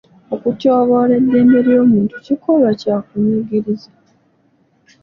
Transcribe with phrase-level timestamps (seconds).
[0.35, 3.91] Okutyoboola eddembe ly'omuntu kikolwa kya kunyigiriza.